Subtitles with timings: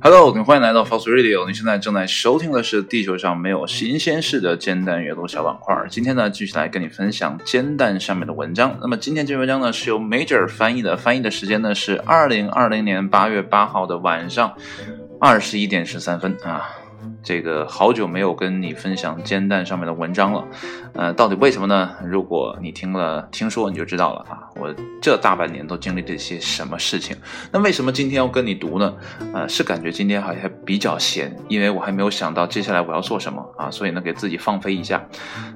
[0.00, 1.48] Hello，欢迎来到 Fox Radio。
[1.48, 5.74] 你现在正在收听的是地球上没有新鲜事的煎蛋阅读小板块。
[5.88, 8.76] 今天呢，继续来跟你分享煎蛋上面的文章。
[8.82, 14.54] 那么今天这篇文章呢，是由 Major 翻译的，翻译的时间呢是二零二零年八月八号的晚上
[15.18, 16.68] 二十一点十三分啊。
[17.24, 20.44] 这个好久没有跟你分享煎蛋上面的文章了，
[20.92, 21.90] 呃，到底为什么呢？
[22.04, 24.38] 如果你听了听说你就知道了啊。
[24.56, 27.16] 我这大半年都经历这些什么事情？
[27.50, 28.94] 那为什么今天要跟你读呢？
[29.32, 35.02] 呃，是感觉今天好像比较闲，因为我还没有想到接下来我要做什么啊，所以呢给自己放飞一下。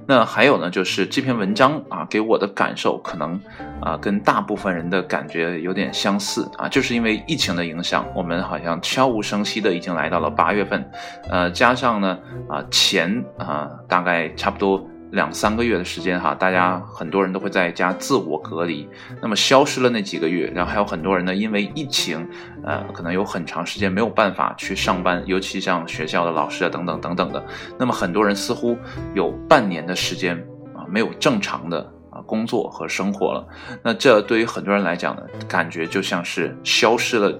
[0.06, 3.38] 那还有呢，就是这篇文章啊给我的感受可能
[3.80, 10.90] 啊跟大部分人的感觉有点相似啊，就是因为疫情的影响，我们好像悄无声息的已经来到了八月份，
[11.28, 11.52] 呃。
[11.58, 12.16] 加上呢，
[12.48, 18.88] 啊前啊大概差不多两三个月的时间哈，大家很多人都会在家自我隔离，
[19.20, 22.24] 那么消失了那几个月，然后还有很多人呢，因为疫情，
[22.62, 27.44] 呃，可能有很长时间没有办法去上班，尤其像学校的老师啊等等等等的，
[27.76, 28.78] 那么很多人似乎
[29.12, 30.36] 有半年的时间
[30.76, 31.80] 啊没有正常的
[32.12, 33.44] 啊工作和生活了，
[33.82, 37.36] 那这对于很多人来讲呢，感觉就像是消失了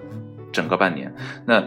[0.50, 1.14] 整个半年，
[1.46, 1.62] 那。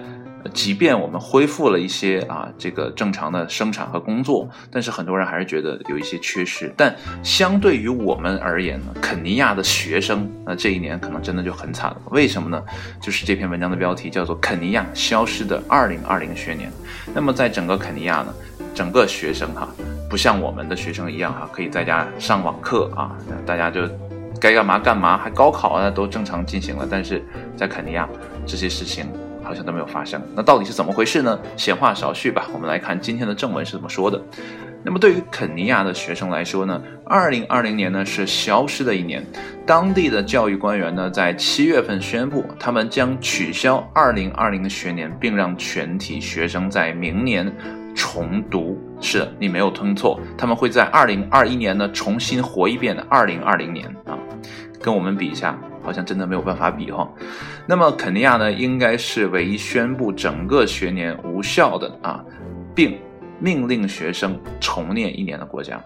[0.53, 6.73] 即便我们恢复了一些啊，这个正常的生产和工作，但是很多人还是觉得有一些缺失。
[6.75, 11.97] 但相对于我们而言呢，肯尼亚的学生，那这一年可能真的就很惨了。
[12.11, 12.61] 为什么呢？
[13.01, 16.69] 就是这篇文章的标题叫做《肯尼亚消失的2020学年》。
[17.13, 18.33] 那么在整个肯尼亚呢，
[18.73, 19.67] 整个学生哈，
[20.09, 23.81] 不像我们的学生一样哈，可以在家上网课啊，大家就
[24.39, 26.87] 该干嘛干嘛，还高考啊都正常进行了。
[26.89, 27.23] 但是
[27.55, 28.07] 在肯尼亚
[28.45, 29.07] 这些事情。
[29.51, 31.37] 好像都没有发生，那到底是怎么回事呢？
[31.57, 34.21] 闲话少叙吧，我们来看今天的正文是怎么说的。
[34.81, 39.21] 那么对于肯尼亚的学生来说呢，二零二零年呢是消失的一年。
[39.65, 47.53] 当地的教育官员呢在七月份宣布，他们将取消二零二零学年，并让全体学生在明年
[47.93, 48.79] 重读。
[49.01, 54.17] 是的，你没有听错，他们会在二零二一年呢重新活一遍的二零二零年啊，
[54.81, 55.57] 跟我们比一下。
[55.83, 57.11] 好像真的没有办法比哈，
[57.65, 62.23] 那么肯尼亚呢，应该是唯一宣布整个学年无效的啊，
[62.75, 62.99] 并
[63.39, 65.83] 命令学生重念一年的国家。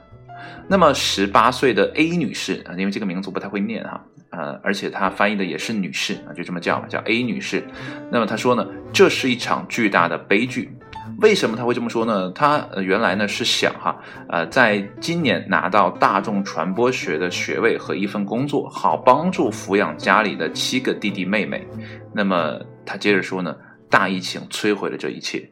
[0.68, 7.64] 那么十八岁的 A 女士啊，因为这个名字不太会念哈，呃，而且她翻译的也是女士啊，就这么叫吧叫 A 女士。
[8.12, 10.76] 那么她说呢，这是一场巨大的悲剧。
[11.22, 12.32] 为什么他会这么说呢？
[12.32, 13.96] 他呃原来呢是想哈，
[14.28, 21.66] 呃，在今年拿到大众传播学的学位和一份工作，好帮助抚养家里的七个弟弟妹妹。
[22.14, 23.56] 那么他接着说呢，
[23.90, 25.50] 大疫情摧毁了这一切。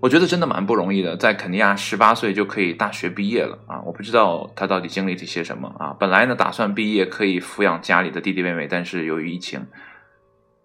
[0.00, 3.82] 我觉得真的蛮不容易的，在肯尼亚十八岁就可以大学毕业了啊！
[3.84, 5.92] 我不知道他到底经历了些什么啊！
[5.98, 9.66] 本来呢打算毕业可以抚养家里的弟弟妹妹，但是由于疫情，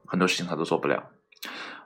[0.05, 1.03] 很多事情他都做不了。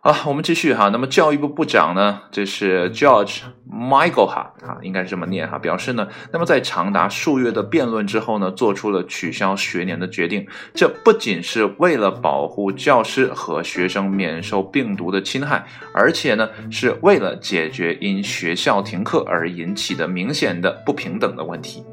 [0.08, 0.88] 啊，我们继续哈。
[0.88, 5.60] 那么教育部部长呢，这是 George Michael 哈啊，应该是这么念哈。
[5.60, 10.48] 表示呢，那么在长达数月的辩论之后呢，做出了取消学年的决定。
[10.74, 21.84] 这不仅是为了保护教师和学生免受病毒的侵害，而且呢，是为了解决因学校停课而引起的明显的不平等的问题。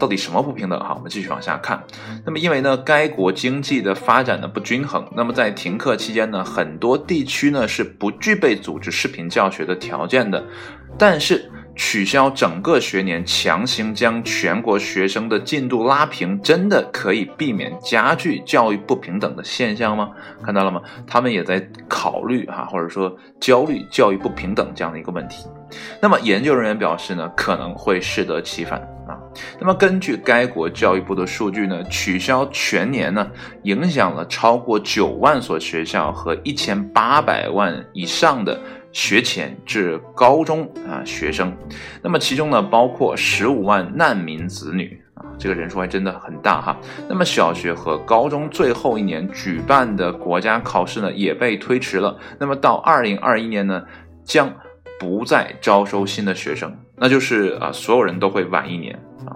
[0.00, 0.80] 到底什么不平等？
[0.80, 1.80] 哈，我们继续往下看。
[2.24, 10.42] 那么，因为呢，该国经济的发展呢不均衡，那么在停课期间呢，很多地区呢是不具备组织视频教学的条件的。
[10.98, 20.10] 但是，取消整个学年，强行将全国学生的进度拉平，真的可以避免加剧教育不平等的现象吗？
[20.42, 20.82] 看到了吗？
[21.06, 25.46] 他们也在考虑哈，或者说焦虑教育不平等这样的一个问题。
[26.00, 28.82] 那么，研究人员表示呢，可能会适得其反。
[29.60, 33.30] 那么，根据该国教育部的数据呢，取消全年呢，
[33.64, 38.58] 影响了超过九万所学校和一千八百万以上的
[38.92, 41.56] 学前至高中啊学生。
[42.02, 46.76] 那么，其中呢，包括十五万难民子女啊，这个人数还真的很大哈。
[47.08, 52.16] 那么，小学和高中最后一年举办的国家考试呢，也被推迟了。
[52.38, 53.82] 那么，到二零二一年呢，
[54.24, 54.52] 将
[54.98, 58.94] 不再招收新的学生，那就是啊，所有人都会晚一年
[59.26, 59.34] 啊。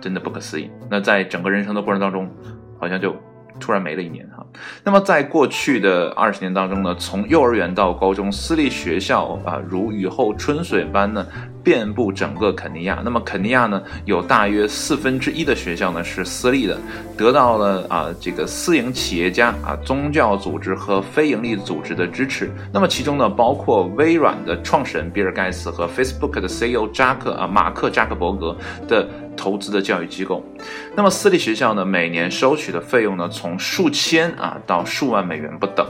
[0.00, 0.70] 真的不可思议。
[0.90, 2.30] 那在整个人生的过程当中，
[2.78, 3.14] 好像就
[3.60, 4.44] 突然没了一年哈。
[4.82, 11.24] 那么在过去的二十年当中呢，从幼儿园到高中，私立学校啊如雨后春笋般呢
[11.62, 13.00] 遍布整个肯尼亚。
[13.04, 16.76] 那么肯尼亚呢有大约四分之一的学校呢是私立的，
[17.16, 22.50] 得到了啊这个私营企业家啊宗教组织和非营利组织的支持。
[22.72, 28.56] 那么其中呢包括微软的创始人比尔盖茨和 Facebook 的 CEO 扎克啊马克扎克伯格
[28.88, 29.06] 的。
[29.40, 30.44] 投资的教育机构。
[30.94, 35.86] 那么私立学校呢，每年收取的费用呢，从数千啊到数万美元不等。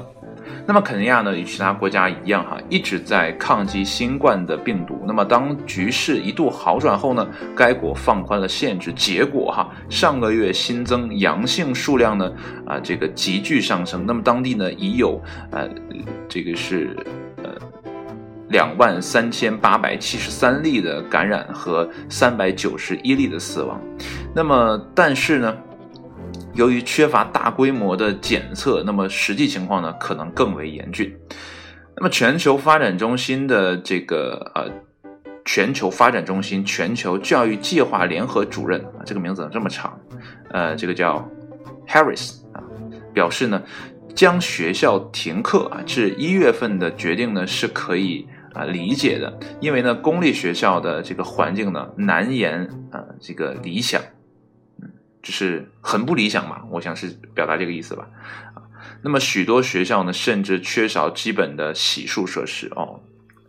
[0.66, 5.02] 那么肯尼亚呢，与其他国家一样哈，一直在抗击新冠的病毒。
[5.04, 7.26] 那么当局势一度好转后呢，
[7.56, 12.32] 该国放宽了限制，结果哈，上个月新增阳性数量呢，
[12.66, 14.04] 啊，这个急剧上升。
[14.06, 15.20] 那么当地呢，已有
[15.50, 15.68] 呃，
[16.28, 16.96] 这个是，
[18.50, 23.80] 两万三千八百七十三例的感染和三百九十一例的死亡。
[24.34, 25.56] 那么但是呢？
[26.52, 31.16] 由于缺乏大规模的检测，那么实际情况呢可能更为严峻。
[31.96, 34.68] 那么全球发展中心的这个呃，
[35.44, 39.96] 全球发展中心全球教育计划联合主任啊，这个名字这么长，
[40.50, 41.26] 呃，这个叫
[41.86, 42.60] Harris 啊，
[43.14, 43.62] 表示呢，
[44.12, 54.00] 将学校停课啊至一月份的决定呢是可以啊理解的，因为呢公立学校的这个环境呢难言啊这个理想。
[54.82, 54.90] 嗯
[55.22, 58.08] 就是很不理想嘛，我想是表达这个意思吧，
[58.54, 58.64] 啊，
[59.02, 63.00] 那么许多学校呢，甚至缺少基本的洗漱设施哦，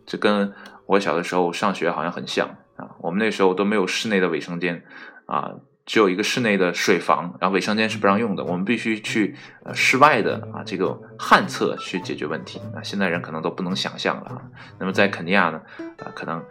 [0.04, 0.52] 这跟
[0.84, 2.46] 我小的时候上学好像很像
[2.76, 4.84] 啊，我们那时候都没有室内的卫生间
[5.24, 5.52] 啊，
[5.84, 9.34] 只有一个室内的水房，然后卫生间是不让用的，我们必须去
[9.64, 14.42] 呃室外的啊这个旱厕去解决问题，啊，现在人可能都不能想象了啊，
[14.78, 15.60] 那么在肯尼亚呢，
[15.98, 16.42] 啊可能。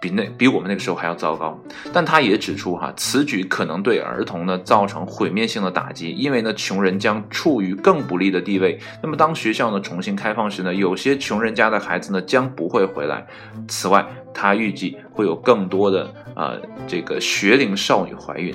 [0.00, 1.60] 比那比我们那个时候还要糟糕，
[1.92, 8.78] 但他也指出哈，此举可能对儿童呢造成毁灭性的打击，因为呢穷人将处于更不利的地位。
[9.02, 13.26] 那么当学校呢重新开放时呢，有些穷人家的孩子呢将不会回来。
[13.66, 18.54] 此外，他预计会有更多的呃这个学龄少女怀孕。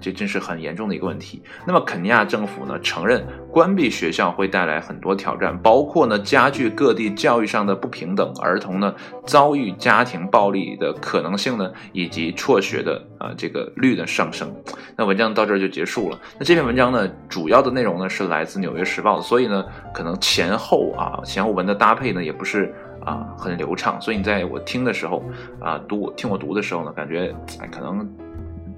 [0.00, 1.42] 这真是很严重的一个问题。
[1.66, 8.94] 那么肯尼亚政府呢承认关闭学校会带来很多挑战，包括呢加剧各地教育上的不平等，儿童呢
[9.26, 14.54] 遭遇家庭暴力的可能性呢，以及辍学的啊这个率的上升。
[14.96, 16.18] 那文章到这儿就结束了。
[16.38, 19.64] 那这篇文章呢主要的内容呢是来自《纽约时报》，所以呢
[19.94, 25.24] 可能前后啊前后文的搭配呢也不是啊很流畅，所以你在我听的时候
[25.60, 28.08] 啊读听我读的时候呢，感觉哎可能。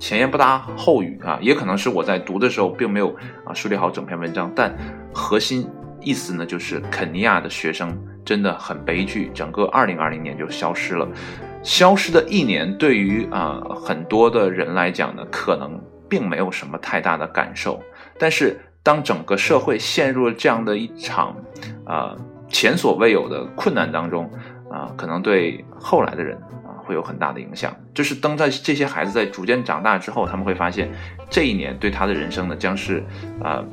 [0.02, 3.14] 前言不搭后语啊，也可能是我在读的时候并没有
[3.44, 4.76] 啊梳理好整篇文章，但
[5.14, 5.64] 核心
[6.00, 11.06] 意思呢就是肯尼亚的学生真的很悲剧，整个二零二零年就消失了。
[11.62, 17.80] 消失的一年对于啊很多的人来讲呢，可能并没有什么太大的感受，
[18.18, 21.36] 但是当整个社会陷入了这样的一场
[21.86, 22.16] 啊
[22.48, 24.28] 前所未有的困难当中
[24.68, 26.36] 啊，可能对后来的人。
[26.92, 30.90] 会有很大的影响，就是当在这些孩子在逐渐长大之后，他们会发现
[31.30, 33.02] 这一年对他的人生呢将是
[33.42, 33.64] 啊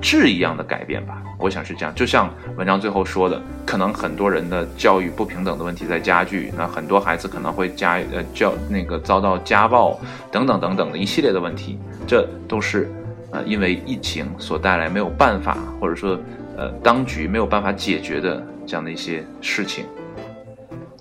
[0.00, 1.20] 质一样的改变吧。
[1.40, 9.98] 我想是这样，就像文章最后说的，可能很多人的教育不平等的问题在加剧，那很多孩子可能会加呃教那个遭到家暴
[10.30, 12.88] 等等等等的一系列的问题，这都是
[13.32, 16.16] 呃因为疫情所带来没有办法或者说
[16.56, 19.84] 呃当局没有办法解决的这样的一些事情，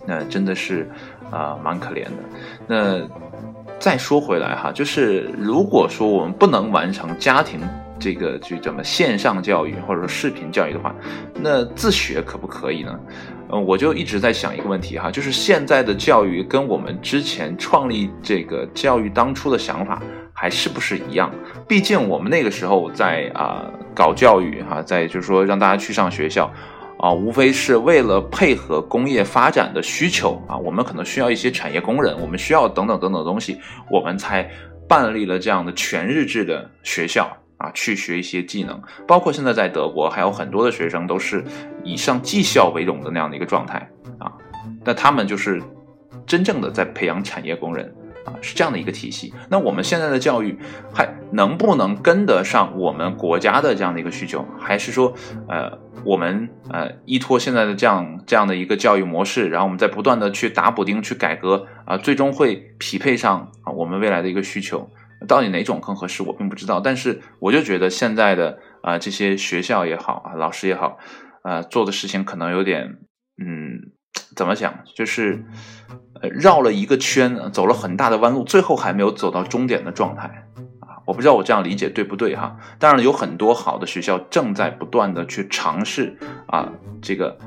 [0.07, 0.89] 那真的是。
[1.31, 2.11] 啊，蛮可怜的。
[2.67, 3.01] 那
[3.79, 7.59] 再说回来哈，就是如果说我们不能完成家庭
[7.99, 10.95] 这个就怎么线上教育或者说视频教育的话，
[11.35, 12.99] 那自学可不可以呢？
[13.51, 20.01] 嗯，我就一直在想一个问题哈，就是现在的教育跟我们之前创立这个教育当初的想法
[20.33, 21.31] 还是不是一样？
[21.67, 26.51] 毕竟我们那个时候在啊搞教育哈，在就是说让大家去上学校。
[26.97, 33.59] 啊，无非是为了配合工业发展的需求啊，我们可能需要一些产业工人，我们需要等等等等东西，
[33.91, 34.49] 我们才
[34.87, 38.81] 办理了这样的全日制的学校啊，去学一些技能。
[39.05, 41.43] 包括现在在德国，还有很多的学生都是
[41.83, 43.77] 以上技校为荣的那样的一个状态
[44.17, 44.31] 啊，
[44.83, 45.61] 那他们就是
[46.25, 47.93] 真正的在培养产业工人。
[48.25, 49.33] 啊，是这样的一个体系。
[49.49, 50.57] 那我们现在的教育
[50.93, 54.45] 还能不能跟得上我们国家的这样的一个需求？
[54.59, 55.13] 还是说，
[55.47, 64.89] 呃，我们呃依托现在的这样这样的一个教育模式，然后我们在不断的去打补丁、去改革啊，最终会匹配上啊我们未来的一个需求？
[65.27, 66.23] 到底哪种更合适？
[66.23, 66.79] 我并不知道。
[66.79, 70.97] 但是我就觉得现在的啊这些学校也好啊，老师也好，
[71.43, 72.97] 啊做的事情可能有点
[73.37, 73.93] 嗯。
[74.33, 74.73] 怎么讲？
[74.95, 75.43] 就是
[76.29, 80.27] 绕了一个圈，走了很大的弯路，最后还没有走到终点的状态
[80.79, 81.01] 啊！
[81.05, 82.55] 我不知道我这样理解对不对哈？
[82.79, 86.17] 当然了，有很多好的学校正在不断的去尝试
[86.47, 86.69] 啊，
[87.01, 87.37] 这个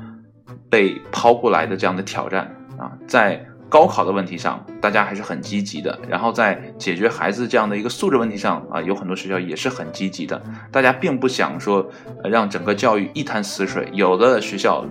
[0.69, 10.41] 被抛过来的这样的挑战啊，在高考的问题上，大家还是很积极的；然后在解决孩子这样的一个素质问题上啊，有很多学校也是很积极的。
[10.71, 11.89] 大家并不想说
[12.23, 14.85] 让整个教育一潭死水，有的学校。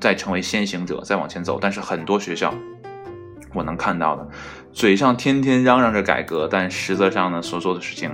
[0.00, 2.54] 再成为先行者，再往前走，但是很多学校
[3.52, 4.28] 我能看到的，
[4.72, 8.10] 嘴上天天嚷嚷着改革，但实则上呢，所做的事情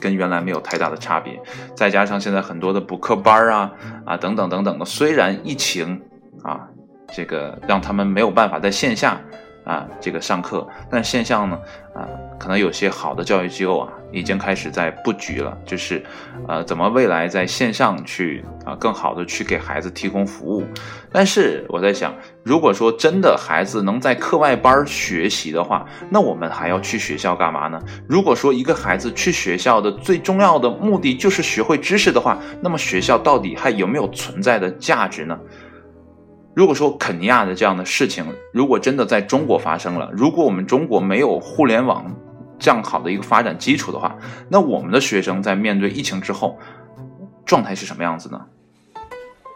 [0.00, 1.40] 跟原来没有太大的差别。
[1.74, 3.72] 再加上现在很多的补课班啊
[4.04, 6.00] 啊等等等等的，虽然疫情
[6.42, 6.68] 啊
[7.14, 9.20] 这个让他们没有办法在线下。
[9.64, 11.58] 啊，这个上课，但现象呢，
[11.94, 12.06] 啊，
[12.38, 16.04] 可能有些好的教育机构啊，已经开始在布局了，就是，
[16.46, 20.64] 呃，怎么未来在线上去啊，更好的去给孩子提供服务。
[21.10, 27.80] 但是我在想，如果说真的孩子能在课外班学习的话，那我们还要去学校干嘛呢？
[28.06, 35.38] 如果说一个孩子去学校的最重要的目的就是学会知识的话，那么学校到底还有没有存在的价值呢？
[36.54, 42.04] 如果说肯尼亚的这样的事情，如果真的在中国发生了，如果我们中国没有互联网
[42.60, 44.16] 这样好的一个发展基础的话，
[44.48, 46.56] 那我们的学生在面对疫情之后，
[47.44, 48.40] 状态是什么样子呢？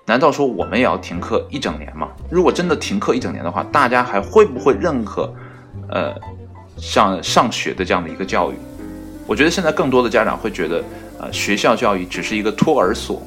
[0.06, 2.08] 难道说我们也要停课一整年吗？
[2.30, 5.32] 如果真的停课一整年的话，大家还会不会认可，
[5.90, 6.12] 呃，
[6.76, 8.56] 像上学的这样的一个教育？
[9.26, 10.82] 我觉得现在更多的家长会觉得，
[11.20, 13.22] 呃，学校教育只是一个托儿所。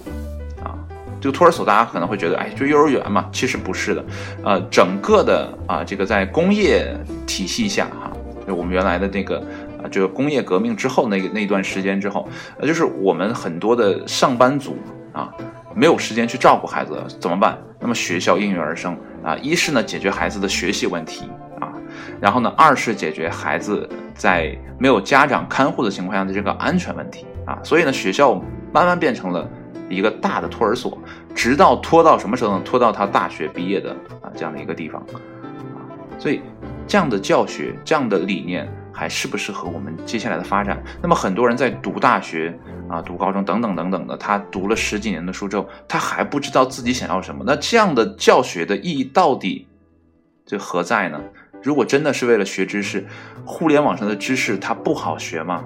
[1.21, 4.03] 这个托儿所，大家可能会觉得，哎，就幼儿园嘛，其实不是的，
[4.43, 6.97] 呃，整个的啊，这个在工业
[7.27, 8.11] 体系下，哈，
[8.47, 9.37] 就我们原来的那个
[9.83, 12.27] 啊，这个工业革命之后那个那段时间之后，
[12.59, 14.75] 呃，就是我们很多的上班族
[15.13, 15.31] 啊，
[15.75, 17.55] 没有时间去照顾孩子，怎么办？
[17.79, 21.71] 那么学校应运而生啊，一是呢解决孩子的学习问题啊，
[22.19, 28.33] 然后呢，二是解决孩子在没有家长看护的情况下的这个安全问题啊，所以呢，学校
[28.73, 29.47] 慢慢变成了。
[29.91, 30.97] 一个大的托儿所，
[31.35, 32.61] 直到拖到什么时候呢？
[32.63, 35.83] 拖到他大学毕业的啊这样的一个地方，啊，
[36.17, 36.41] 所以
[36.87, 40.81] 这样的教学、这样的理念还适不适合我们接下来的发展？
[41.01, 42.57] 那么很多人在读大学
[42.89, 47.43] 啊、读高中等等等等的，他读了十几年的书之后，他还不知道自己想要什么。
[47.47, 49.67] 那这样的教学的意义到底
[50.45, 51.19] 这何在呢？
[51.63, 53.05] 如果真的是为了学知识，
[53.45, 55.63] 互联网上的知识它不好学吗？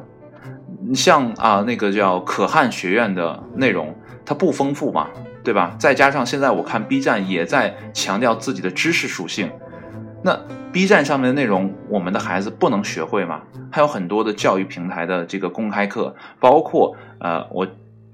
[0.88, 3.96] 你像啊那个叫可汗学院的内容。
[4.26, 5.10] 它不丰富嘛，
[5.44, 5.76] 对吧？
[5.78, 9.52] 再加上现在我看 B 站也在强调自己的知识属性，
[10.24, 10.36] 那
[10.72, 13.44] B 站上面的内容，我们的孩子不能学会吗？
[13.72, 17.68] 还有很多的教育平台的这个公开课，包括呃，我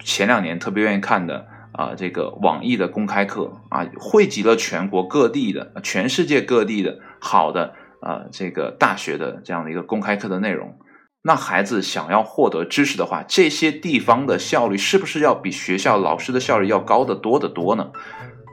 [0.03, 10.75] 前两年特别愿意看的啊，这个网易的公开课啊，汇集了全国各地的、全世界各地的好的啊，这个大学的这样的一个公开课的内容。
[11.24, 17.92] 那孩子想要获得知识的话，这些地方的效率是不是要比学校老师的效率要高得多得多呢？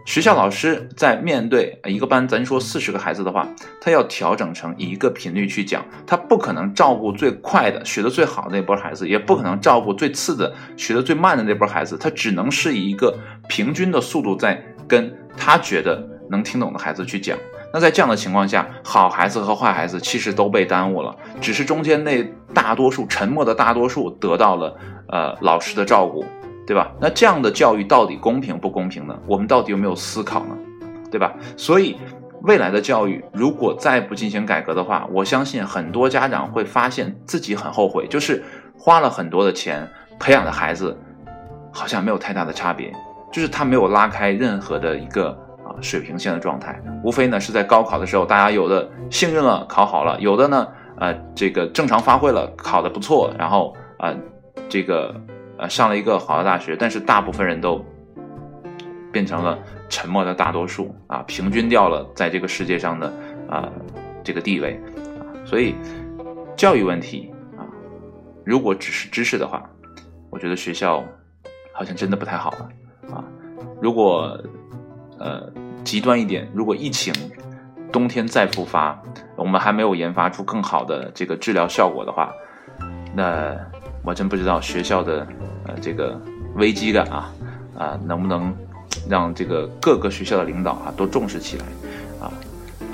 [0.04, 3.48] 学校老师在面对一个班，咱说四十个孩子的话，
[3.80, 17.38] 他要调整成一个频率去讲，他不可能照顾最快的、学得最好的那波孩子，也不可能照顾最次的、学得最慢的那波孩子，他只能是以一个平均的速度在跟他觉得能听懂的孩子去讲。
[17.72, 24.74] 那在这样的情况下，好孩子和坏孩子其实都被耽误了，只是中间那大多数沉默的大多数得到了
[25.08, 26.24] 呃老师的照顾，
[26.66, 26.90] 对吧？
[26.98, 29.14] 那这样的教育到底公平不公平呢？
[29.26, 30.56] 我们到底有没有思考呢？
[31.10, 31.34] 对吧？
[31.58, 31.96] 所以
[32.42, 38.42] 未来的教育如果再不进行改革的话，我相信很多家长会发现自己很后悔，就是
[38.78, 39.86] 花了很多的钱
[40.18, 40.98] 培养的孩子，
[41.70, 42.90] 好像没有太大的差别，
[43.30, 45.47] 就是他没有拉开任何的一个。
[45.80, 54.14] 水平线的状态，无非呢是在高考的时候，大家有的幸运了考好了，有的呢，呃，这个正常发挥了考得不错，然后啊，
[54.68, 55.14] 这个
[55.56, 57.84] 呃上了一个好的大学，但是大部分人都
[59.12, 59.58] 变成了
[59.88, 63.12] 沉默的大多数啊，平均掉了在这个世界上的
[63.48, 63.68] 啊
[64.24, 64.80] 这个地位，
[65.44, 65.74] 所以
[66.56, 67.62] 教育问题啊，
[68.44, 69.62] 如果只是知识的话，
[70.30, 71.02] 我觉得学校
[71.72, 72.68] 好像真的不太好了
[73.14, 73.24] 啊，
[73.80, 74.38] 如果
[75.18, 75.52] 呃。
[75.84, 77.14] 极端一点，如果疫情
[77.90, 79.00] 冬天再复发，
[79.36, 82.30] 我们还没有研发出更好的这个治疗效果的话，
[83.14, 83.56] 那
[84.04, 85.26] 我真不知道学校的
[85.66, 86.20] 呃这个
[86.56, 87.32] 危机感啊
[87.78, 88.54] 啊能不能
[89.08, 91.64] 让这个各个学校的领导啊都重视起来
[92.20, 92.28] 啊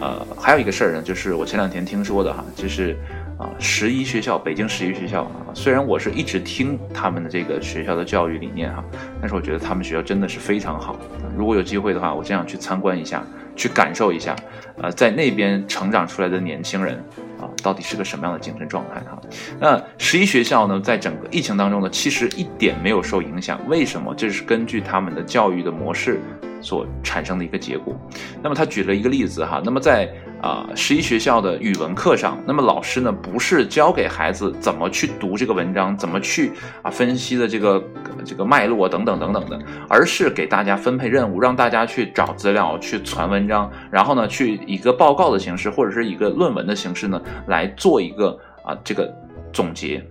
[0.01, 2.97] 呃还有一个事儿呢，就是我前两天听说的哈，就是
[3.39, 8.85] 啊十一学校，北京十一学校啊，虽然我是一直听他们的这个学校的教育理念哈，
[9.21, 10.97] 但是我觉得他们学校真的是非常好。
[11.37, 13.25] 如果有机会的话，我真想去参观一下，
[13.57, 14.37] 去感受一下，
[14.79, 16.97] 呃，在那边成长出来的年轻人
[17.41, 19.21] 啊，到底是个什么样的精神状态哈？
[19.59, 23.59] 那十一学校呢，在整个疫情当中呢，其实一点没有受影响。
[23.69, 24.15] 为什么？
[24.15, 26.21] 这是根据他们的教育的模式
[26.65, 27.95] 所产生的一个结果。
[28.43, 36.53] 那么他举了一个例子哈，那么在啊十一学校的语文课上，那么老师呢不是教给孩子怎么去读这个文章，怎么去
[36.83, 37.83] 啊分析的这个
[38.25, 49.13] 这个脉络等等等等的，而是给大家分配任务，让大家去找资料、去传文章，然后呢，去以一个报告的形式或者是一个论文的形式呢，来做一个啊这个
[49.53, 50.03] 总结。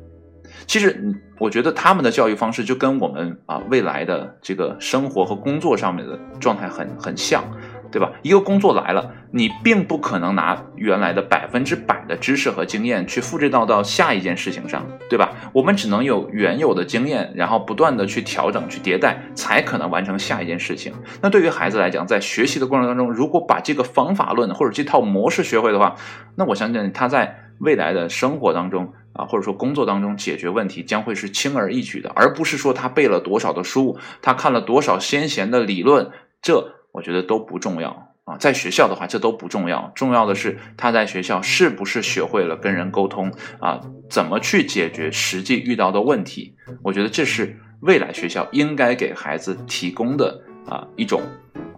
[0.66, 7.44] 其实，我觉得他们的教育方式就跟我们啊未来的这个生活和工作上面的状态很很像。
[7.92, 8.12] 对吧？
[8.24, 15.30] 一个工作来了，你并不可能拿原来的百分之百的知识和经验去复制到到下一件事情上，对吧？
[15.54, 20.92] 我们只能有原有的经验，然后不断的去调整、去迭代，才可能完成下一件事情。
[21.22, 25.94] 那对于孩子来讲，在学习的过程当中，如果把这个方法论或者这套模式学会的话，
[26.36, 36.80] 那我相信他在未来的生活当中啊，或者说工作当中解决问题将会是轻而易举的，而不是说他背了多少的书，他看了多少先贤的理论，这。
[36.94, 46.56] 我觉得都不重要啊，在学校的话，这都不重要，重要的是他在学校是不是学会了跟人沟通啊，怎么去解决实际遇到的问题。
[46.84, 51.20] 我觉得这是未来学校应该给孩子提供的啊一种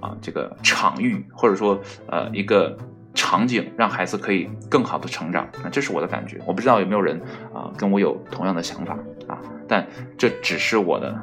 [0.02, 2.78] 啊这个场域，或者说呃一个
[3.16, 5.48] 场景，让孩子可以更好的成长。
[5.72, 7.20] 这是我的感觉，我不知道有没有人
[7.54, 8.94] 啊跟我有同样的想法
[9.28, 11.18] 啊，但这只是我的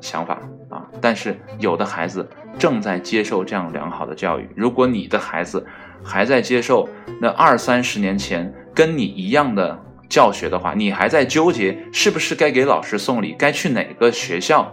[0.00, 0.38] 想法。
[0.70, 0.86] 啊！
[1.00, 2.28] 但是有的孩子
[2.58, 4.46] 正在接受这样良好的教育。
[4.54, 5.66] 如果你的孩子
[6.04, 6.86] 还在接受
[7.22, 14.70] 那二三十年前跟你一样的教学的话，你还在纠结是不是该给老师送礼，该去哪个学校，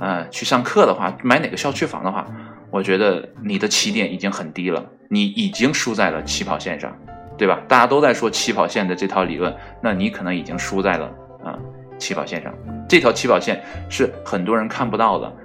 [0.00, 2.26] 呃，去上课的话，买哪个校区房的话，
[2.72, 6.96] 我觉得你的起点已经很低了，你已经输在了起跑线上，
[7.36, 7.60] 对吧？
[7.66, 9.52] 大家都在说起跑线的这套理论，
[9.82, 11.06] 那你可能已经输在了
[11.44, 11.58] 啊
[11.98, 12.54] 起跑线上。
[12.88, 15.36] 这条起跑线是很多人看不到的，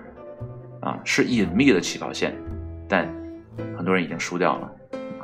[0.81, 2.31] 啊，是隐秘的起跑线，
[2.87, 3.11] 但
[3.75, 4.71] 很多人已经输掉了，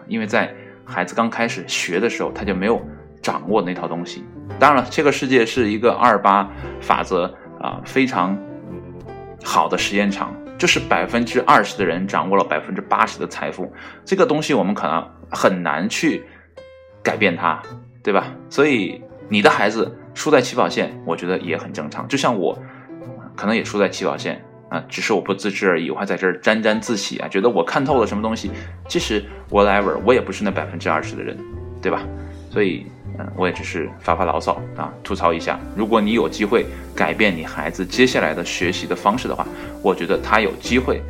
[0.08, 0.52] 因为在
[0.84, 2.82] 孩子刚开始学的时候，他就没有
[3.22, 4.26] 掌握那套东西。
[4.58, 6.50] 当然了，这个世界是一个二八
[6.82, 8.36] 法则啊，非常
[9.44, 13.74] 好的实验场，就是百分之二十的人掌握了百分之八十的财富，
[14.06, 16.24] 这个东西我们可能很难去
[17.02, 17.60] 改变它，
[18.04, 18.28] 对吧？
[18.48, 19.98] 所以你的孩子。
[20.14, 22.06] 输在起跑线，我觉得也很正常。
[22.06, 22.54] 就像我，
[23.34, 25.90] 可能也输在起跑线啊，只是我不自知而已。
[25.90, 28.52] 我还在这儿沾沾自喜啊，觉得我看透了什么东西。
[28.90, 31.38] 其实 whatever，我也不是那百分之二十的人，
[31.82, 32.04] 对吧？
[32.50, 32.86] 所以，
[33.36, 35.60] 我也只是发发牢骚啊，吐槽一下。
[35.76, 39.46] 如果你有机会改变你孩子接下来的学习的方式的话，
[39.82, 41.02] 我觉得他有机会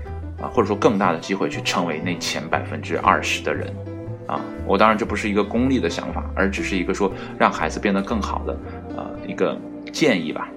[0.41, 3.73] 啊，或者说更大的机会去成为那前百分之二十的人。
[4.27, 8.57] 啊，我当然这不是一个功利的想法，而只是一个说让孩子变得更好的
[8.95, 9.57] 呃一个
[9.91, 10.47] 建议吧。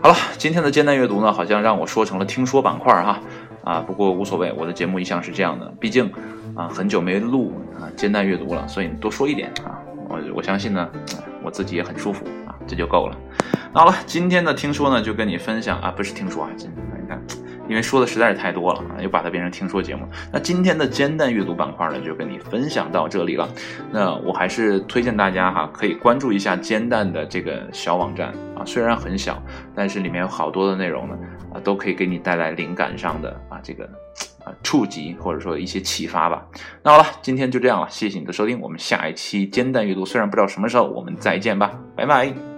[0.00, 3.18] 好了，今天的煎蛋阅读呢，好像让我说成了听说板块哈
[3.64, 6.08] 啊，不过无所谓，我的节目一向是这样的，毕竟
[6.54, 10.88] 啊很久没录啊煎蛋阅读了，所以多说一点啊，我我相信呢，
[11.42, 13.16] 我自己也很舒服啊，这就够了。
[13.72, 17.20] 好了，今天的听说呢，就跟你分享啊，不是听说啊，你看。
[17.68, 20.08] 因为说的实在是太多了啊，又把它变成听说节目。
[20.32, 23.46] 那今天的煎蛋阅读板块呢，就跟你分享到这里了。
[23.92, 29.42] 那我还是推荐大家哈，可以关注一下煎蛋的这个小网站啊，虽然很小，
[29.74, 31.18] 但是里面有好多的内容呢，
[31.52, 33.86] 啊，都可以给你带来灵感上的啊这个
[34.62, 36.46] 触及或者说一些启发吧。
[36.82, 42.57] 那好了，今天就这样了，谢谢你的收听，我们下一期煎蛋阅读虽然不知道什么时候，我们再见吧，拜拜。